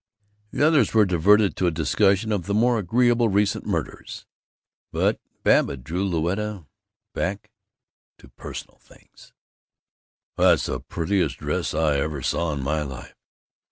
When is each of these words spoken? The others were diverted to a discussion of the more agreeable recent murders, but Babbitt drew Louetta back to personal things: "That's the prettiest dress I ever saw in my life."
The 0.49 0.65
others 0.65 0.95
were 0.95 1.05
diverted 1.05 1.55
to 1.57 1.67
a 1.67 1.71
discussion 1.71 2.31
of 2.31 2.47
the 2.47 2.55
more 2.55 2.79
agreeable 2.79 3.29
recent 3.29 3.67
murders, 3.67 4.25
but 4.91 5.19
Babbitt 5.43 5.83
drew 5.83 6.03
Louetta 6.03 6.65
back 7.13 7.51
to 8.17 8.27
personal 8.29 8.79
things: 8.79 9.31
"That's 10.37 10.65
the 10.65 10.79
prettiest 10.79 11.37
dress 11.37 11.75
I 11.75 11.97
ever 11.97 12.23
saw 12.23 12.51
in 12.53 12.63
my 12.63 12.81
life." 12.81 13.13